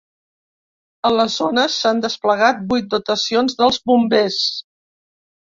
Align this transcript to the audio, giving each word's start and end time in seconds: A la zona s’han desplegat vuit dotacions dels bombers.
A 1.09 1.11
la 1.15 1.25
zona 1.33 1.65
s’han 1.73 2.01
desplegat 2.05 2.65
vuit 2.73 2.89
dotacions 2.95 3.61
dels 3.61 3.79
bombers. 3.93 4.41